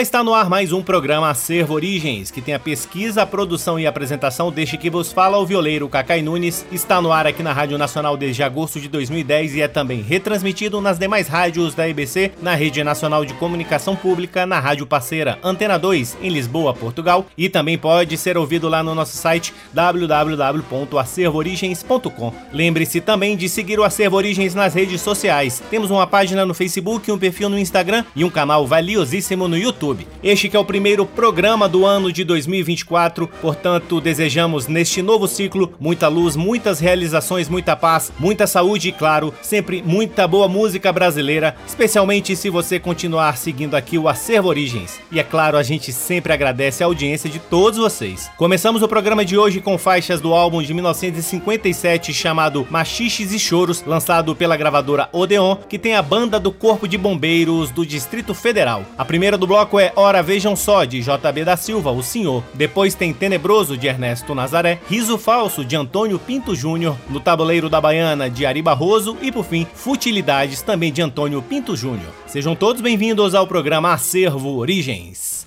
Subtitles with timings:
[0.00, 3.86] Está no ar mais um programa Acervo Origens, que tem a pesquisa, a produção e
[3.86, 6.64] a apresentação deste que vos fala o violeiro Cacai Nunes.
[6.72, 10.80] Está no ar aqui na Rádio Nacional desde agosto de 2010 e é também retransmitido
[10.80, 15.78] nas demais rádios da EBC, na Rede Nacional de Comunicação Pública, na Rádio Parceira Antena
[15.78, 22.32] 2, em Lisboa, Portugal, e também pode ser ouvido lá no nosso site www.acervoorigens.com.
[22.54, 25.62] Lembre-se também de seguir o Acervo Origens nas redes sociais.
[25.70, 29.89] Temos uma página no Facebook, um perfil no Instagram e um canal valiosíssimo no YouTube
[29.90, 30.06] YouTube.
[30.22, 35.72] Este que é o primeiro programa do ano de 2024, portanto, desejamos neste novo ciclo
[35.80, 41.56] muita luz, muitas realizações, muita paz, muita saúde e, claro, sempre muita boa música brasileira,
[41.66, 45.00] especialmente se você continuar seguindo aqui o Acervo Origens.
[45.10, 48.30] E é claro, a gente sempre agradece a audiência de todos vocês.
[48.36, 53.82] Começamos o programa de hoje com faixas do álbum de 1957 chamado Machiches e Choros,
[53.86, 58.84] lançado pela gravadora Odeon, que tem a banda do Corpo de Bombeiros do Distrito Federal.
[58.98, 62.44] A primeira do bloco bloco é Ora Vejam Só, de JB da Silva, o Senhor.
[62.54, 64.78] Depois tem Tenebroso, de Ernesto Nazaré.
[64.88, 66.96] Riso Falso, de Antônio Pinto Júnior.
[67.08, 69.16] No Tabuleiro da Baiana, de Ari Barroso.
[69.22, 72.12] E por fim, Futilidades, também de Antônio Pinto Júnior.
[72.26, 75.46] Sejam todos bem-vindos ao programa Acervo Origens.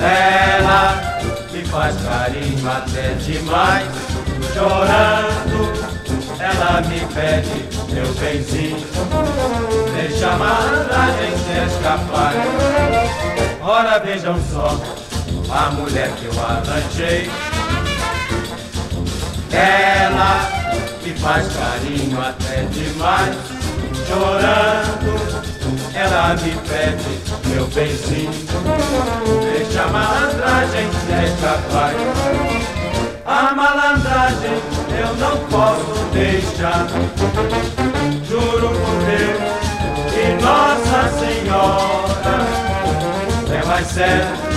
[0.00, 1.22] Ela
[1.52, 3.86] me faz carinho até demais,
[4.54, 5.90] chorando.
[6.40, 8.86] Ela me pede, meu benzinho,
[9.94, 12.34] deixa a malandragem se escapar.
[12.34, 14.80] É Ora, vejam só,
[15.50, 17.30] a mulher que eu arranjei.
[19.52, 20.48] Ela
[21.04, 23.36] me faz carinho até demais,
[24.08, 25.59] chorando
[25.94, 28.30] ela me pede, meu benzinho,
[29.42, 31.94] deixa a malandragem, deixa escapar.
[33.26, 34.58] A malandragem
[34.98, 36.86] eu não posso deixar,
[38.28, 39.60] juro por Deus
[40.16, 42.36] e Nossa Senhora,
[43.52, 44.50] é mais sério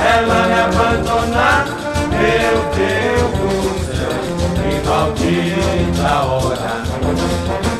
[0.00, 1.66] ela me abandonar,
[2.10, 3.52] meu Deus do
[3.86, 4.14] céu,
[4.54, 7.77] que maldita hora.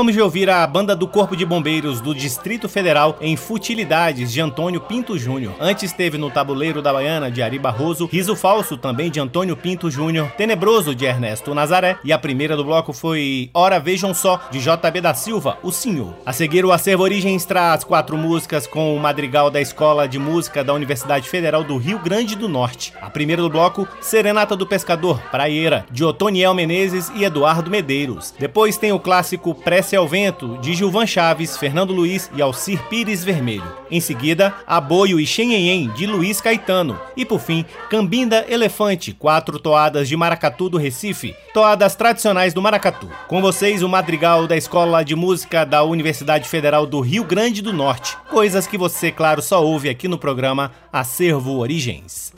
[0.00, 4.40] Acabamos de ouvir a banda do Corpo de Bombeiros do Distrito Federal em Futilidades de
[4.40, 5.54] Antônio Pinto Júnior.
[5.60, 9.90] Antes teve no Tabuleiro da Baiana de Ari Barroso, Riso Falso também de Antônio Pinto
[9.90, 14.58] Júnior, Tenebroso de Ernesto Nazaré e a primeira do bloco foi Ora Vejam Só de
[14.58, 16.14] JB da Silva, O Senhor.
[16.24, 20.64] A seguir o Acervo Origens traz quatro músicas com o madrigal da Escola de Música
[20.64, 22.94] da Universidade Federal do Rio Grande do Norte.
[23.02, 28.32] A primeira do bloco, Serenata do Pescador, Praieira, de Otoniel Menezes e Eduardo Medeiros.
[28.38, 33.24] Depois tem o clássico Prece ao Vento, de Gilvan Chaves, Fernando Luiz e Alcir Pires
[33.24, 33.64] Vermelho.
[33.90, 36.98] Em seguida, Aboio e Xenhenhen, de Luiz Caetano.
[37.16, 43.08] E por fim, Cambinda Elefante, quatro toadas de maracatu do Recife, toadas tradicionais do maracatu.
[43.28, 47.72] Com vocês, o madrigal da Escola de Música da Universidade Federal do Rio Grande do
[47.72, 48.16] Norte.
[48.30, 52.32] Coisas que você, claro, só ouve aqui no programa Acervo Origens.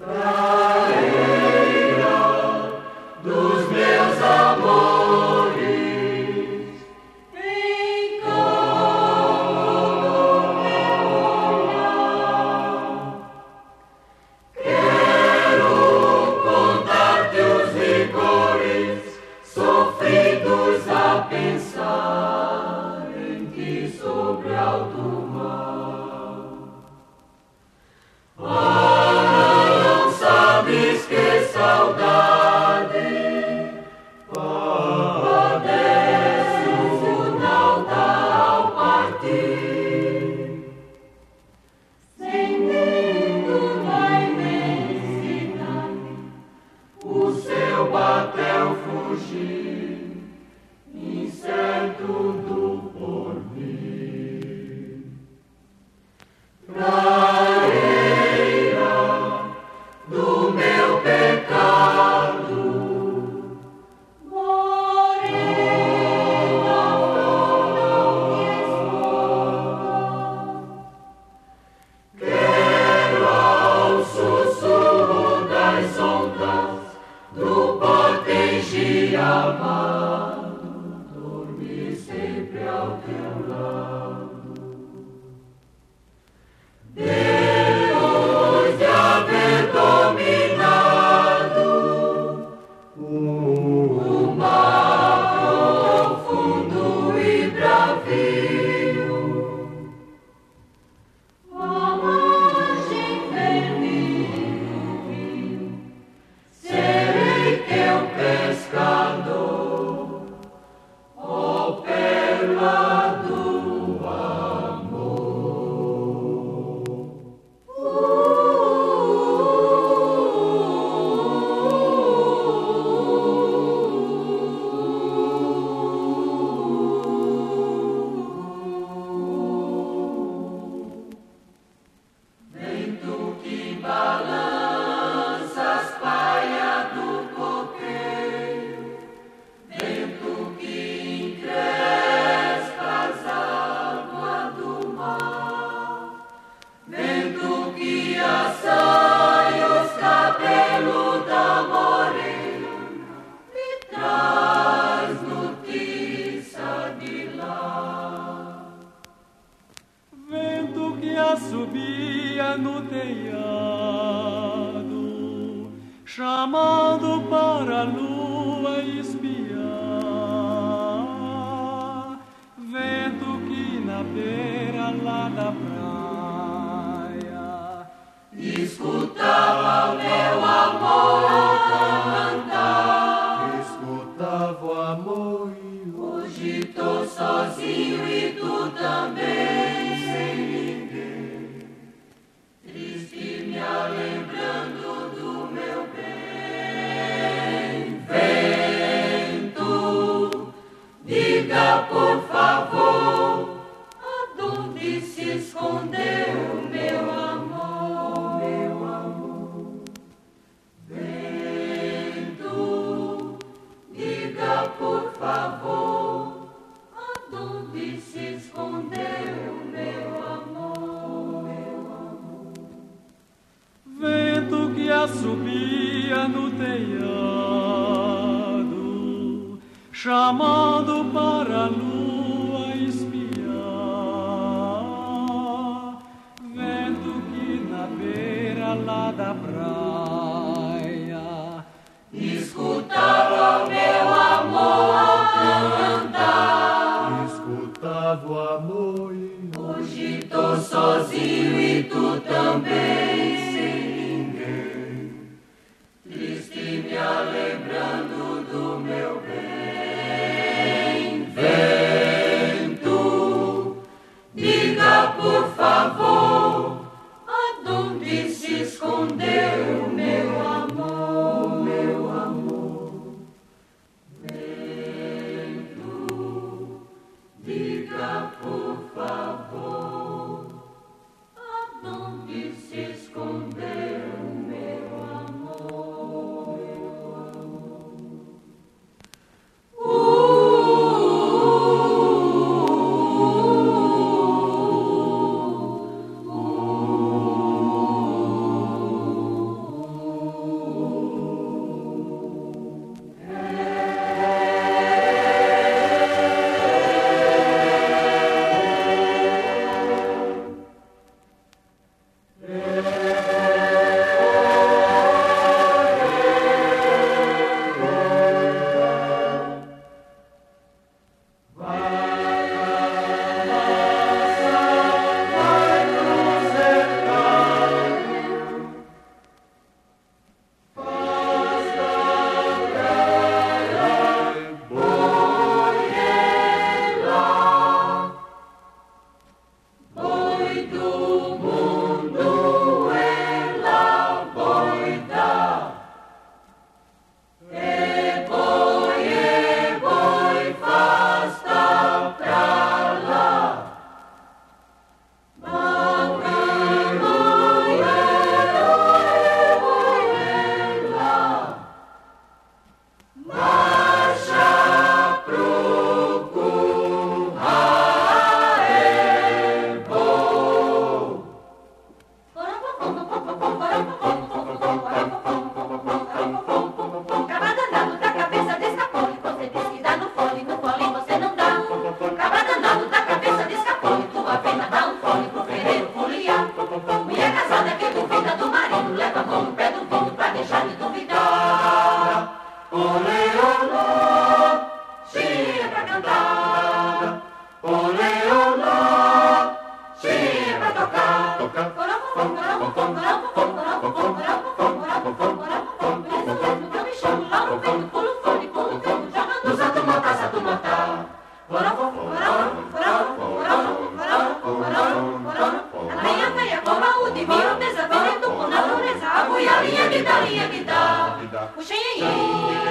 [419.43, 421.53] Iauinha, me dá, linha.
[421.57, 422.62] O xenhenhê.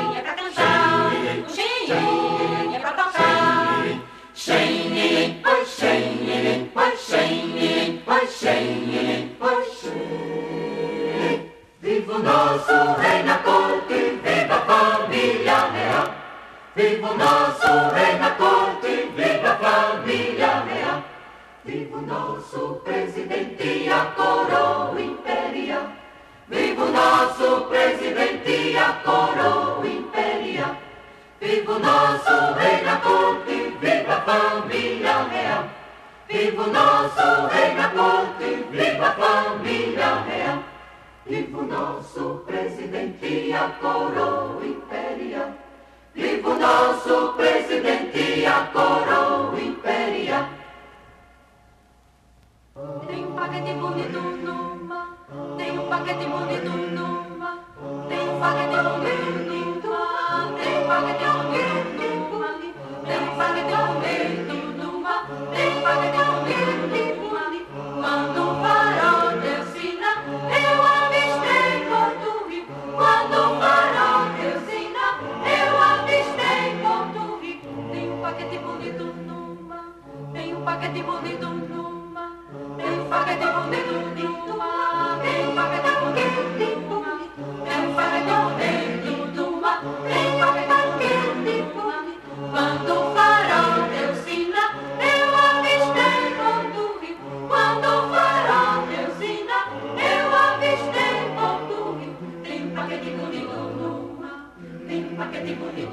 [105.43, 105.85] Thank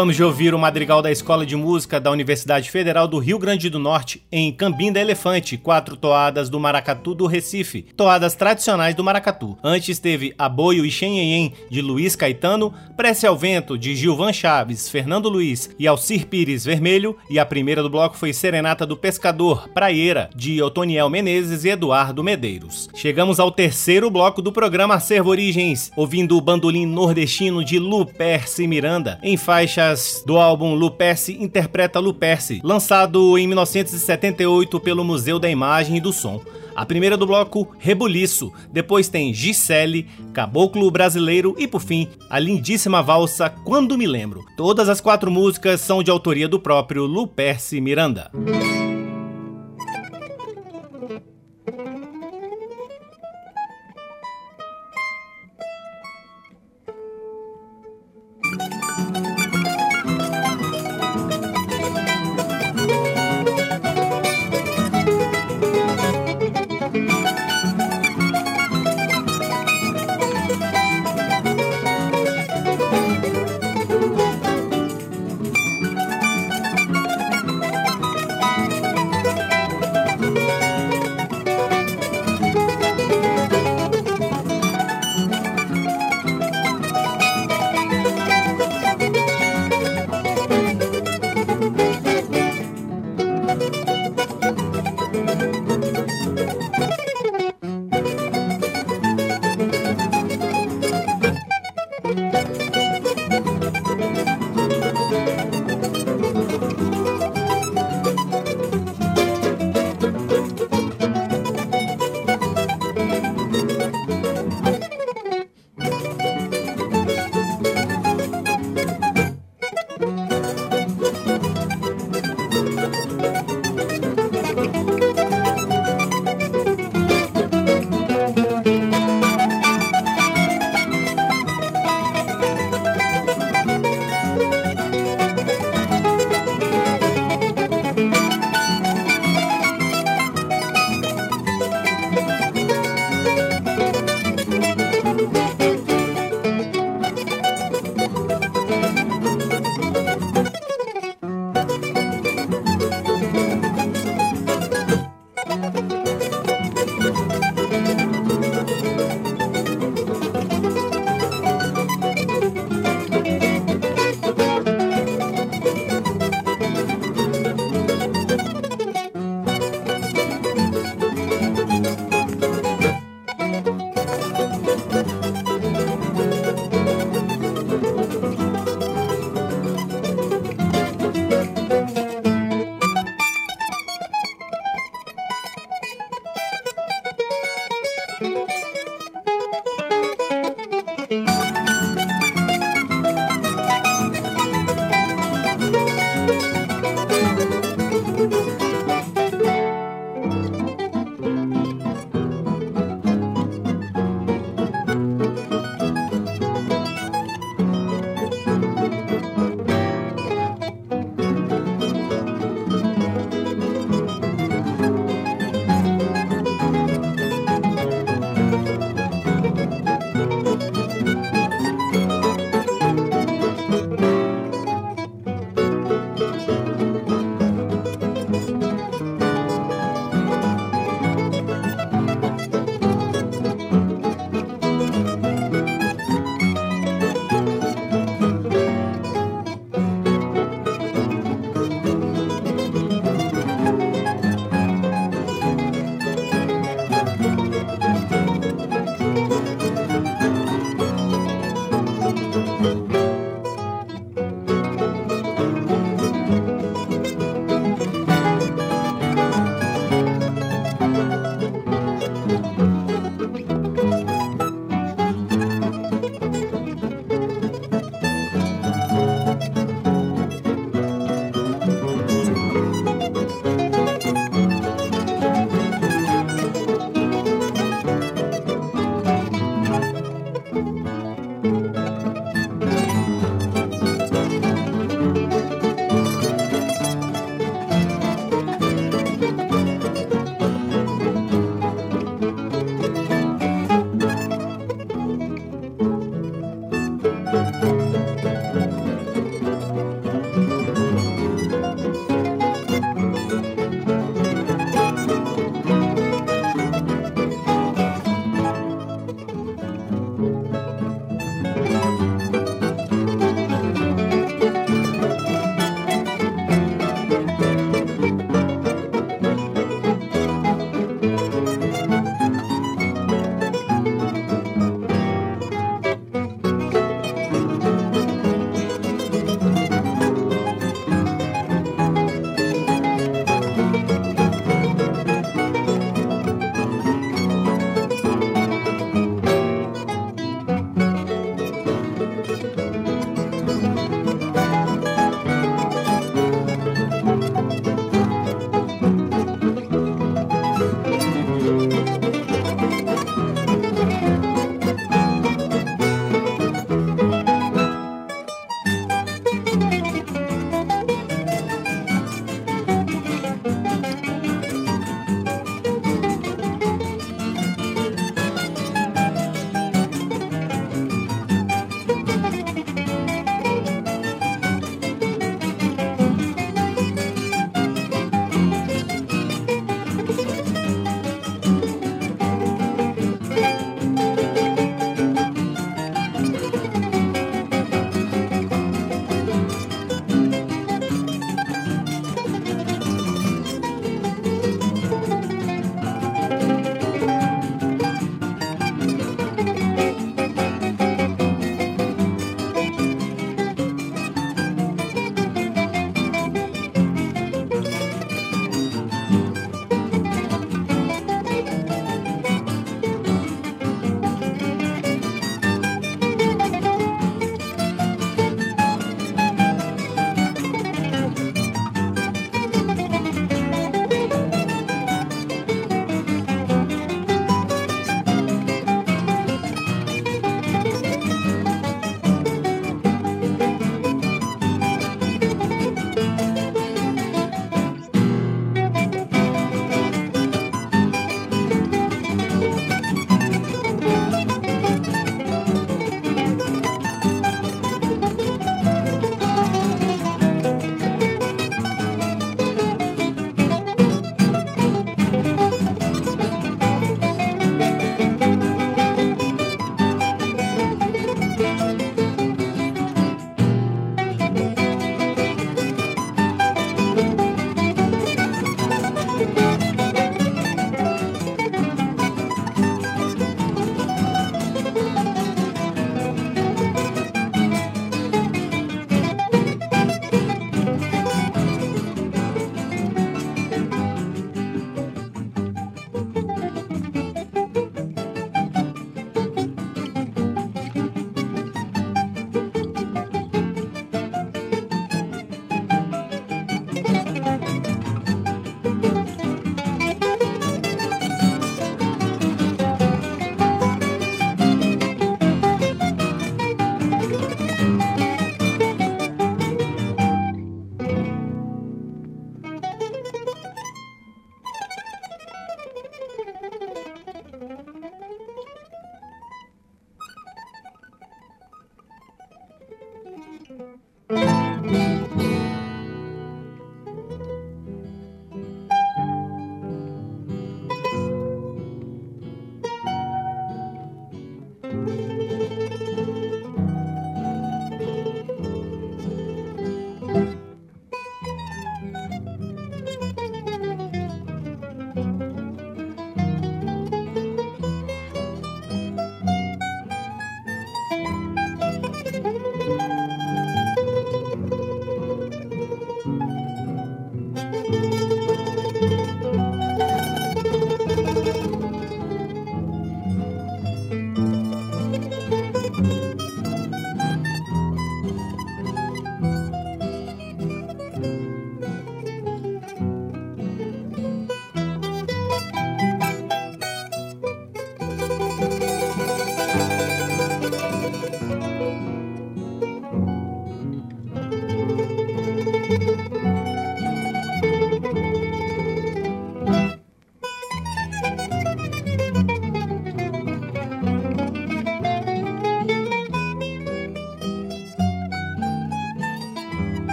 [0.00, 3.68] Acabamos de ouvir o madrigal da Escola de Música da Universidade Federal do Rio Grande
[3.68, 9.58] do Norte, em Cambinda Elefante, quatro toadas do Maracatu do Recife, toadas tradicionais do Maracatu.
[9.62, 15.28] Antes teve Aboio e Xenhenhen, de Luiz Caetano, Prece ao Vento, de Gilvan Chaves, Fernando
[15.28, 20.30] Luiz e Alcir Pires Vermelho, e a primeira do bloco foi Serenata do Pescador, Praieira,
[20.34, 22.88] de Otoniel Menezes e Eduardo Medeiros.
[22.94, 29.18] Chegamos ao terceiro bloco do programa Acervo Origens, ouvindo o bandolim nordestino de Luperce Miranda,
[29.22, 29.89] em faixa
[30.26, 36.40] do álbum Luperce Interpreta Luperce, lançado em 1978 pelo Museu da Imagem e do Som.
[36.74, 43.02] A primeira do bloco, Rebuliço, depois tem Gisele, Caboclo Brasileiro e, por fim, a lindíssima
[43.02, 44.44] valsa Quando Me Lembro.
[44.56, 48.30] Todas as quatro músicas são de autoria do próprio Luperce Miranda.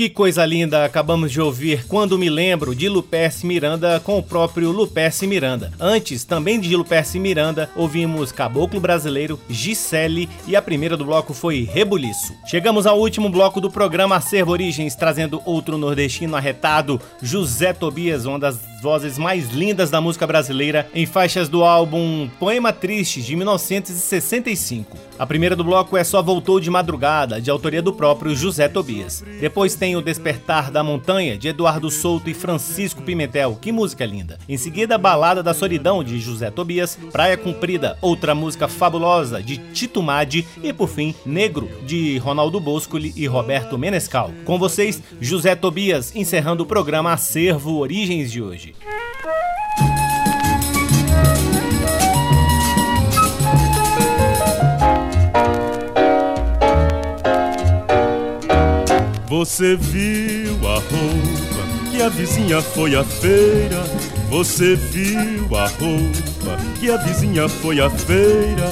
[0.00, 4.70] Que coisa linda acabamos de ouvir Quando Me Lembro de Luperce Miranda com o próprio
[4.70, 5.70] Luperce Miranda.
[5.78, 11.68] Antes, também de Luperce Miranda, ouvimos Caboclo Brasileiro, Gisele e a primeira do bloco foi
[11.70, 12.32] Rebuliço.
[12.46, 18.38] Chegamos ao último bloco do programa Acervo Origens, trazendo outro nordestino arretado, José Tobias, uma
[18.38, 24.96] das vozes mais lindas da música brasileira, em faixas do álbum Poema Triste de 1965.
[25.18, 29.22] A primeira do bloco é Só Voltou de Madrugada, de autoria do próprio José Tobias.
[29.38, 33.58] Depois tem O Despertar da Montanha, de Eduardo Souto e Francisco Pimentel.
[33.60, 34.38] Que música linda!
[34.48, 40.02] Em seguida, Balada da Solidão, de José Tobias, Praia Cumprida, outra música fabulosa, de Tito
[40.02, 44.30] Madi e, por fim, Negro, de Ronaldo Boscoli e Roberto Menescal.
[44.46, 48.69] Com vocês, José Tobias, encerrando o programa Acervo Origens de hoje.
[59.28, 63.82] Você viu a roupa que a vizinha foi à feira?
[64.28, 68.70] Você viu a roupa que a vizinha foi à feira?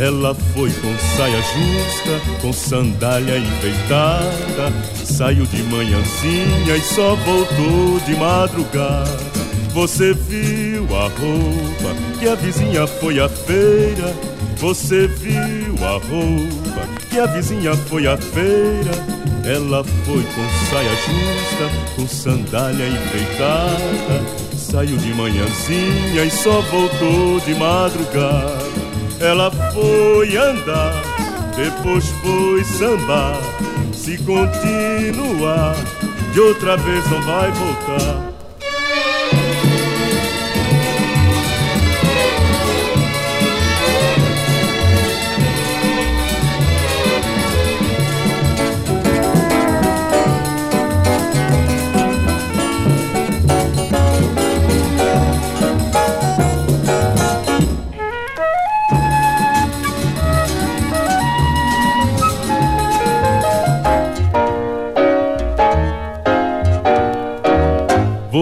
[0.00, 4.72] Ela foi com saia justa, com sandália enfeitada.
[4.94, 9.37] Saiu de manhãzinha e só voltou de madrugada.
[9.78, 14.12] Você viu a roupa que a vizinha foi à feira?
[14.56, 18.90] Você viu a roupa que a vizinha foi à feira?
[19.44, 24.56] Ela foi com saia justa, com sandália enfeitada.
[24.56, 28.58] Saiu de manhãzinha e só voltou de madrugada.
[29.20, 31.00] Ela foi andar,
[31.54, 33.40] depois foi sambar.
[33.92, 35.76] Se continuar,
[36.32, 38.37] de outra vez não vai voltar.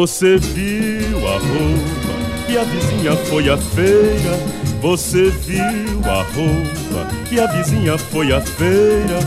[0.07, 4.39] Você viu a roupa que a vizinha foi à feira?
[4.81, 9.19] Você viu a roupa que a vizinha foi à feira?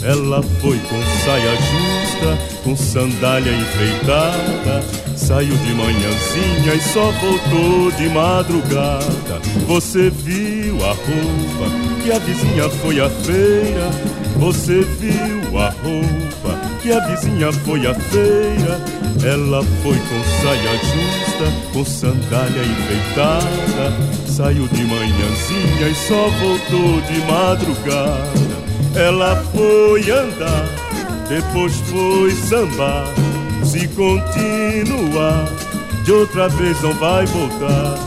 [0.00, 4.84] Ela foi com saia justa, com sandália enfeitada.
[5.16, 9.40] Saiu de manhãzinha e só voltou de madrugada.
[9.66, 13.90] Você viu a roupa que a vizinha foi à feira?
[14.36, 19.07] Você viu a roupa que a vizinha foi à feira?
[19.24, 23.92] Ela foi com saia justa, com sandália enfeitada.
[24.26, 28.58] Saiu de manhãzinha e só voltou de madrugada.
[28.94, 30.66] Ela foi andar,
[31.28, 33.06] depois foi sambar.
[33.64, 35.48] Se continuar,
[36.04, 37.98] de outra vez não vai voltar.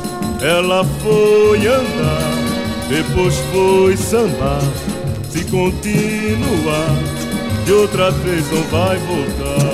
[0.41, 2.31] Ela foi andar,
[2.89, 4.61] depois foi sambar.
[5.29, 6.95] Se continuar,
[7.65, 9.70] de outra vez não vai voltar.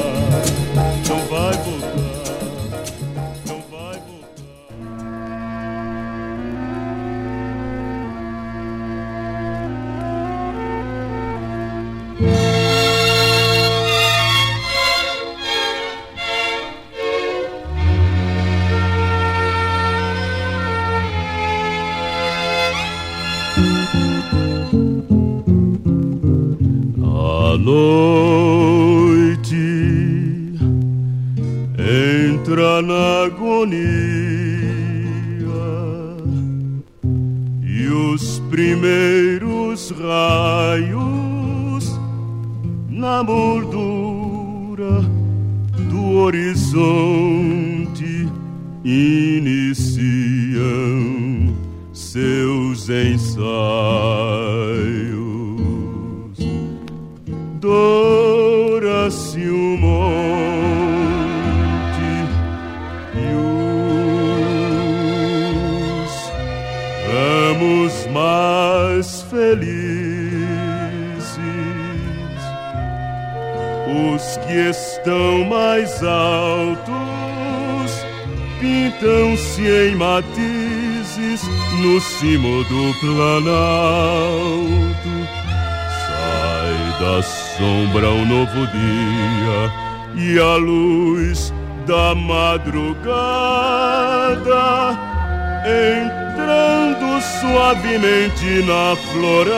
[95.67, 99.53] Entrando suavemente na floresta,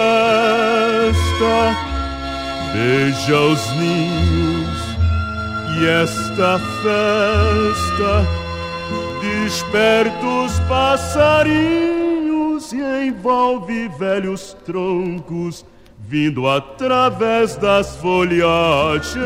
[2.73, 4.79] beija os ninhos
[5.79, 8.11] e esta festa
[9.21, 15.63] desperta os passarinhos e envolve velhos troncos
[16.09, 19.19] vindo através das folhagens.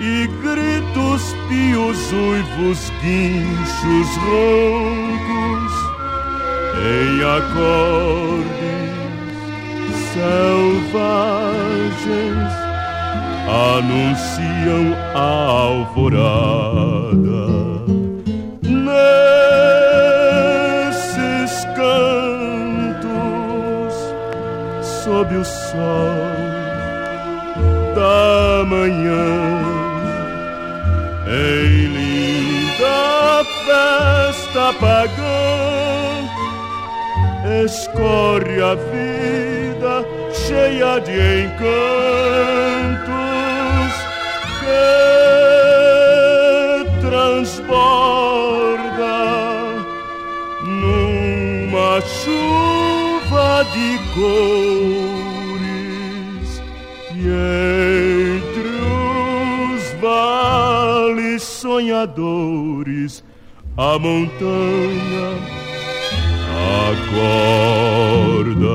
[0.00, 0.26] E
[1.12, 5.72] gritos pios, uivos, guinchos roncos
[6.78, 8.52] em acordes
[10.12, 11.12] selvagens
[13.48, 14.84] anunciam
[15.14, 15.18] a
[15.68, 17.42] alvorada.
[18.62, 19.24] Nesses
[21.76, 23.14] cantos,
[24.82, 26.32] sob o sol
[27.94, 29.71] da manhã,
[31.32, 36.28] em linda festa pagã,
[37.64, 39.94] escorre a vida
[40.34, 42.72] cheia de encantos
[44.60, 44.84] que
[47.00, 48.36] transborda
[50.66, 54.90] numa chuva de cores
[57.16, 57.81] e
[61.62, 63.22] sonhadores
[63.76, 65.38] a montanha
[66.90, 68.72] acorda.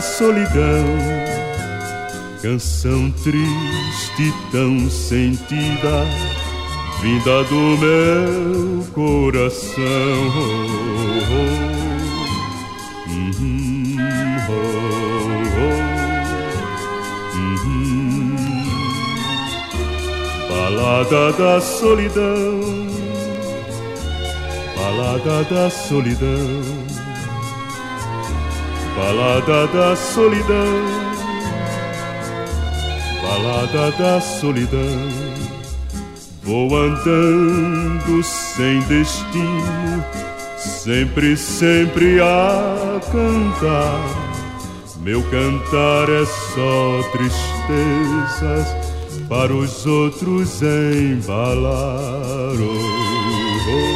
[0.00, 0.84] Solidão,
[2.42, 6.06] canção triste tão sentida,
[7.00, 9.82] vinda do meu coração.
[10.36, 13.96] Oh, oh, uhum,
[14.48, 14.56] oh,
[17.36, 18.36] uhum.
[20.48, 22.86] Balada da solidão.
[24.76, 26.62] Balada da solidão,
[28.96, 30.84] balada da solidão,
[33.22, 35.36] balada da solidão.
[36.42, 40.04] Vou andando sem destino,
[40.56, 44.26] sempre, sempre a cantar.
[45.00, 48.66] Meu cantar é só tristezas
[49.28, 52.54] para os outros embalar.
[52.58, 53.95] Oh, oh.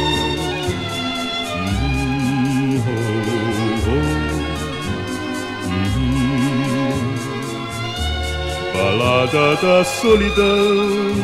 [8.91, 11.15] Balada da solidão,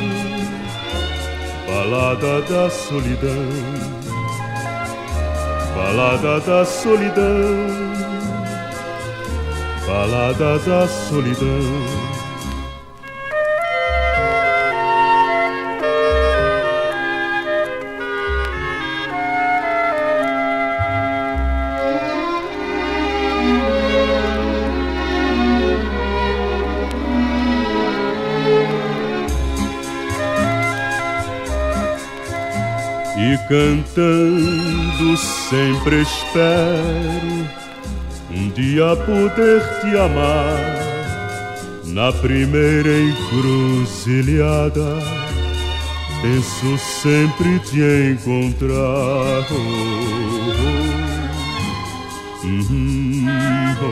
[1.67, 3.49] balada da solidão,
[5.75, 7.67] balada da solidão,
[9.85, 12.16] balada da solidão.
[33.47, 37.47] Cantando sempre espero
[38.29, 40.75] um dia poder te amar
[41.85, 44.99] na primeira encruzilhada.
[46.21, 47.79] Penso sempre te
[48.11, 49.47] encontrar.
[49.49, 49.53] Oh,
[52.43, 53.25] oh, uhum,
[53.81, 53.87] oh,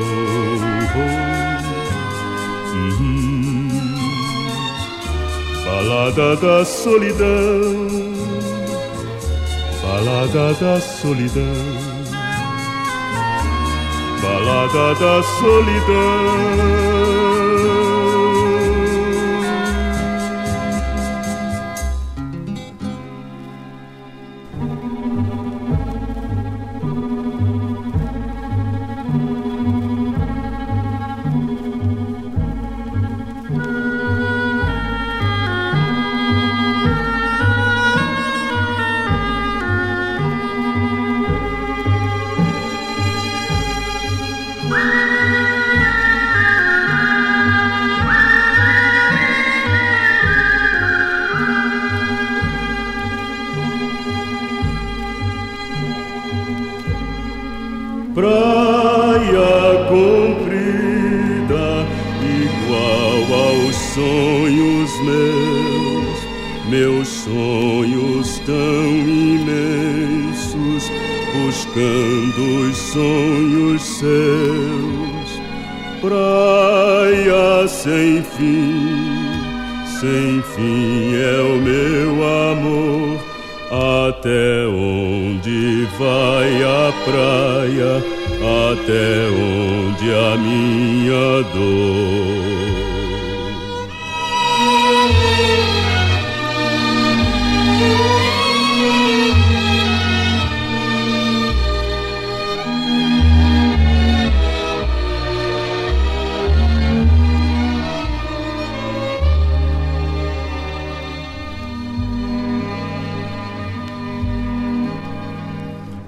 [2.75, 3.69] uhum.
[5.65, 8.14] Balada da solidão
[10.05, 11.41] Balada da solidão,
[14.21, 17.14] balada da solidão.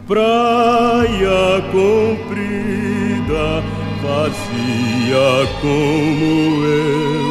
[0.07, 3.45] Praia comprida,
[4.01, 5.29] vazia
[5.61, 7.27] como eu.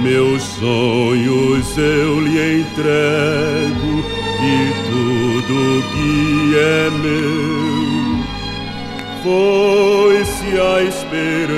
[0.00, 4.04] Meus sonhos eu lhe entrego
[4.40, 5.54] e tudo
[5.92, 7.44] que é meu.
[9.22, 11.54] Foi-se a esperança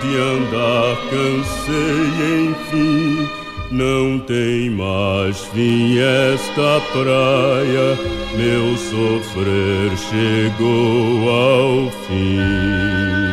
[0.00, 2.10] de andar, cansei
[2.48, 3.41] enfim
[3.72, 7.98] não tem mais fim esta praia,
[8.36, 13.31] meu sofrer chegou ao fim.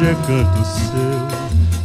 [0.00, 1.28] Hoje é canto seu.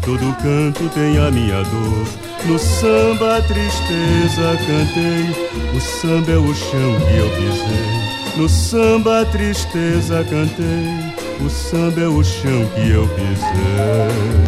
[0.01, 2.07] Todo canto tem a minha dor.
[2.45, 8.37] No samba a tristeza cantei, o samba é o chão que eu pisei.
[8.37, 14.45] No samba a tristeza cantei, o samba é o chão que eu pisei.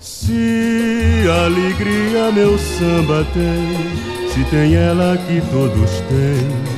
[0.00, 6.71] Se alegria meu samba tem se tem ela que todos têm,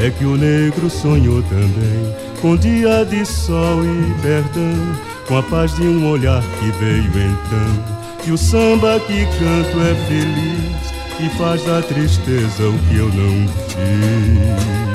[0.00, 4.96] é que o negro sonhou também com dia de sol e perdão,
[5.28, 8.00] com a paz de um olhar que veio então.
[8.26, 10.90] E o samba que canto é feliz
[11.20, 14.89] e faz da tristeza o que eu não fiz.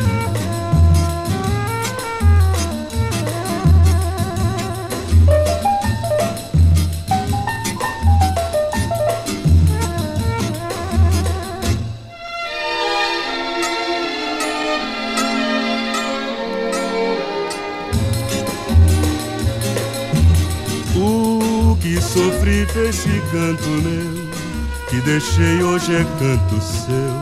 [23.36, 24.30] Canto meu
[24.90, 27.22] que deixei hoje é canto seu.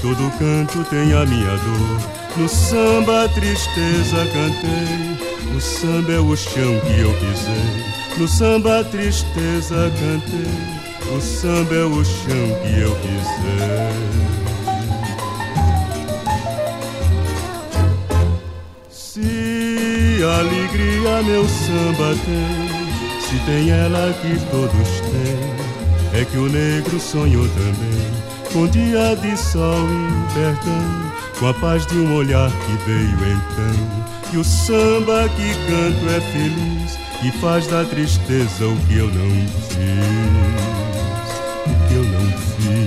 [0.00, 2.00] todo canto tem a minha dor.
[2.38, 7.84] No samba a tristeza cantei, o samba é o chão que eu pisei.
[8.16, 14.22] No samba a tristeza cantei, o samba é o chão que eu pisei.
[18.90, 22.61] Se alegria meu samba tem,
[23.32, 28.12] se tem ela que todos têm, é que o negro sonhou também
[28.52, 34.04] com dia de sol e perdão, com a paz de um olhar que veio então.
[34.34, 39.30] E o samba que canto é feliz e faz da tristeza o que eu não
[39.70, 39.80] fiz,
[41.66, 42.81] o que eu não fiz,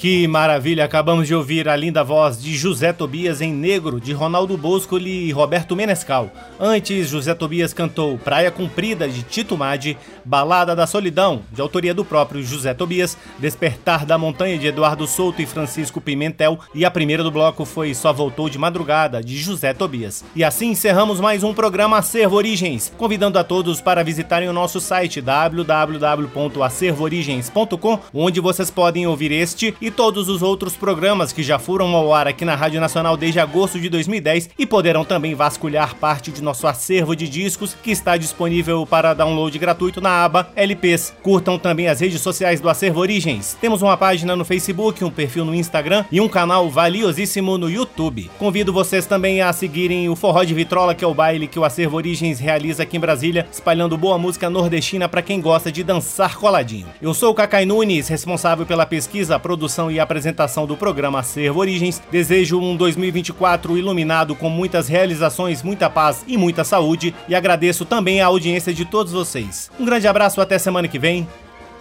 [0.00, 0.86] Que maravilha!
[0.86, 5.30] Acabamos de ouvir a linda voz de José Tobias em Negro, de Ronaldo Bosco e
[5.30, 6.30] Roberto Menescal.
[6.58, 12.02] Antes, José Tobias cantou Praia Comprida, de Tito Madi, Balada da Solidão, de autoria do
[12.02, 17.22] próprio José Tobias, Despertar da Montanha, de Eduardo Souto e Francisco Pimentel, e a primeira
[17.22, 20.24] do bloco foi Só Voltou de Madrugada, de José Tobias.
[20.34, 24.80] E assim encerramos mais um programa Acervo Origens, convidando a todos para visitarem o nosso
[24.80, 31.94] site www.acervoorigens.com, onde vocês podem ouvir este e todos os outros programas que já foram
[31.94, 36.30] ao ar aqui na Rádio Nacional desde agosto de 2010 e poderão também vasculhar parte
[36.30, 41.14] de nosso acervo de discos que está disponível para download gratuito na aba LPs.
[41.22, 43.56] Curtam também as redes sociais do Acervo Origens.
[43.60, 48.30] Temos uma página no Facebook, um perfil no Instagram e um canal valiosíssimo no YouTube.
[48.38, 51.64] Convido vocês também a seguirem o Forró de Vitrola, que é o baile que o
[51.64, 56.36] Acervo Origens realiza aqui em Brasília, espalhando boa música nordestina para quem gosta de dançar
[56.36, 56.86] coladinho.
[57.00, 61.60] Eu sou o Cacai Nunes, responsável pela pesquisa, produção produção e apresentação do programa Acervo
[61.60, 62.02] Origens.
[62.10, 68.20] Desejo um 2024 iluminado com muitas realizações, muita paz e muita saúde e agradeço também
[68.20, 69.70] a audiência de todos vocês.
[69.78, 71.26] Um grande abraço até semana que vem.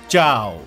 [0.07, 0.61] Tchau.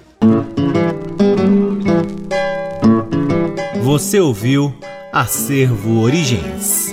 [3.83, 4.75] Você ouviu
[5.13, 6.93] Acervo Origens.